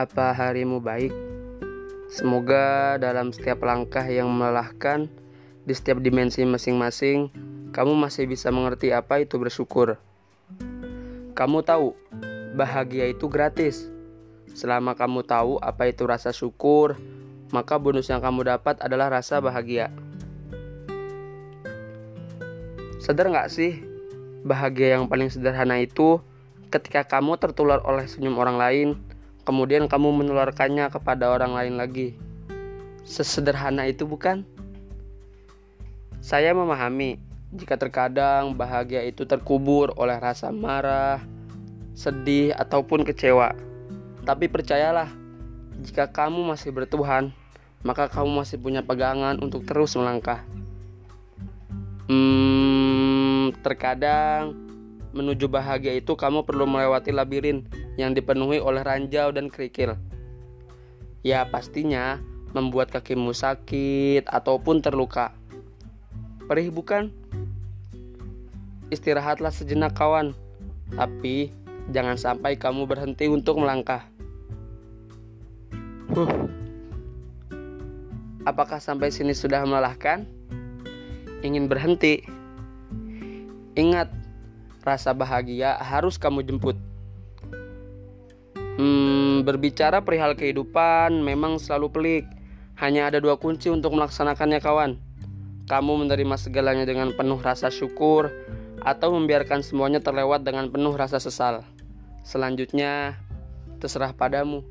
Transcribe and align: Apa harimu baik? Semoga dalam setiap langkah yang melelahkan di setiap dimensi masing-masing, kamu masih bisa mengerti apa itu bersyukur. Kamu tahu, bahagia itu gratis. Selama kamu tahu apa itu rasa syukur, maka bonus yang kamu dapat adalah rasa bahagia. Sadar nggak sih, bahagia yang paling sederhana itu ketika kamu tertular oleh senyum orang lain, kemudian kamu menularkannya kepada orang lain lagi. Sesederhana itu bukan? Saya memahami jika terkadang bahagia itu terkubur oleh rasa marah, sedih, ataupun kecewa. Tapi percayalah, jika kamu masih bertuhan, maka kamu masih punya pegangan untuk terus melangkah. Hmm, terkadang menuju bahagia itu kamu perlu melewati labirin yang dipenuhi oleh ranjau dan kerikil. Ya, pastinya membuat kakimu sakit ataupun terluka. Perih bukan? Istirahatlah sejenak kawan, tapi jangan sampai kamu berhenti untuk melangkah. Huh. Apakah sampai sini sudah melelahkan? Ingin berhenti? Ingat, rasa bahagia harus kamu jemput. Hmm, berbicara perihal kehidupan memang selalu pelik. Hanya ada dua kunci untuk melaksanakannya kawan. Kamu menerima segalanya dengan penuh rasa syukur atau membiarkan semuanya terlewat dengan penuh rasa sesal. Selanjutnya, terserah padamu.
Apa 0.00 0.32
harimu 0.32 0.80
baik? 0.80 1.12
Semoga 2.08 2.96
dalam 2.96 3.28
setiap 3.28 3.60
langkah 3.60 4.00
yang 4.08 4.32
melelahkan 4.32 5.04
di 5.68 5.76
setiap 5.76 6.00
dimensi 6.00 6.40
masing-masing, 6.48 7.28
kamu 7.76 7.92
masih 7.92 8.24
bisa 8.24 8.48
mengerti 8.48 8.88
apa 8.96 9.20
itu 9.20 9.36
bersyukur. 9.36 10.00
Kamu 11.36 11.60
tahu, 11.60 11.92
bahagia 12.56 13.12
itu 13.12 13.28
gratis. 13.28 13.84
Selama 14.56 14.96
kamu 14.96 15.28
tahu 15.28 15.60
apa 15.60 15.92
itu 15.92 16.08
rasa 16.08 16.32
syukur, 16.32 16.96
maka 17.52 17.76
bonus 17.76 18.08
yang 18.08 18.24
kamu 18.24 18.48
dapat 18.48 18.80
adalah 18.80 19.12
rasa 19.12 19.44
bahagia. 19.44 19.92
Sadar 22.96 23.28
nggak 23.28 23.52
sih, 23.52 23.84
bahagia 24.40 24.96
yang 24.96 25.04
paling 25.04 25.28
sederhana 25.28 25.76
itu 25.84 26.24
ketika 26.70 27.02
kamu 27.02 27.34
tertular 27.36 27.82
oleh 27.82 28.06
senyum 28.06 28.38
orang 28.38 28.56
lain, 28.56 28.88
kemudian 29.42 29.90
kamu 29.90 30.22
menularkannya 30.22 30.86
kepada 30.88 31.34
orang 31.34 31.58
lain 31.58 31.74
lagi. 31.74 32.14
Sesederhana 33.02 33.90
itu 33.90 34.06
bukan? 34.06 34.46
Saya 36.22 36.54
memahami 36.54 37.18
jika 37.50 37.74
terkadang 37.74 38.54
bahagia 38.54 39.02
itu 39.02 39.26
terkubur 39.26 39.90
oleh 39.98 40.14
rasa 40.22 40.54
marah, 40.54 41.18
sedih, 41.98 42.54
ataupun 42.54 43.02
kecewa. 43.02 43.50
Tapi 44.22 44.46
percayalah, 44.46 45.10
jika 45.82 46.06
kamu 46.06 46.54
masih 46.54 46.70
bertuhan, 46.70 47.34
maka 47.82 48.06
kamu 48.06 48.46
masih 48.46 48.62
punya 48.62 48.86
pegangan 48.86 49.42
untuk 49.42 49.66
terus 49.66 49.98
melangkah. 49.98 50.46
Hmm, 52.06 53.50
terkadang 53.64 54.69
menuju 55.10 55.50
bahagia 55.50 55.98
itu 55.98 56.14
kamu 56.14 56.46
perlu 56.46 56.66
melewati 56.66 57.10
labirin 57.10 57.66
yang 57.98 58.14
dipenuhi 58.14 58.62
oleh 58.62 58.82
ranjau 58.86 59.34
dan 59.34 59.50
kerikil. 59.50 59.98
Ya, 61.20 61.44
pastinya 61.44 62.22
membuat 62.56 62.90
kakimu 62.90 63.34
sakit 63.34 64.26
ataupun 64.26 64.82
terluka. 64.82 65.34
Perih 66.50 66.72
bukan? 66.72 67.14
Istirahatlah 68.90 69.54
sejenak 69.54 69.94
kawan, 69.94 70.34
tapi 70.98 71.54
jangan 71.94 72.18
sampai 72.18 72.58
kamu 72.58 72.90
berhenti 72.90 73.30
untuk 73.30 73.62
melangkah. 73.62 74.02
Huh. 76.10 76.50
Apakah 78.42 78.82
sampai 78.82 79.14
sini 79.14 79.30
sudah 79.30 79.62
melelahkan? 79.62 80.26
Ingin 81.46 81.70
berhenti? 81.70 82.26
Ingat, 83.78 84.10
rasa 84.80 85.12
bahagia 85.12 85.76
harus 85.78 86.16
kamu 86.16 86.44
jemput. 86.44 86.76
Hmm, 88.80 89.44
berbicara 89.44 90.00
perihal 90.00 90.32
kehidupan 90.32 91.20
memang 91.20 91.60
selalu 91.60 91.88
pelik. 91.92 92.24
Hanya 92.80 93.12
ada 93.12 93.20
dua 93.20 93.36
kunci 93.36 93.68
untuk 93.68 93.92
melaksanakannya 93.92 94.56
kawan. 94.56 94.96
Kamu 95.68 95.92
menerima 96.00 96.36
segalanya 96.40 96.88
dengan 96.88 97.12
penuh 97.12 97.36
rasa 97.36 97.68
syukur 97.68 98.32
atau 98.80 99.12
membiarkan 99.12 99.60
semuanya 99.60 100.00
terlewat 100.00 100.40
dengan 100.40 100.72
penuh 100.72 100.96
rasa 100.96 101.20
sesal. 101.20 101.60
Selanjutnya, 102.24 103.20
terserah 103.84 104.16
padamu. 104.16 104.64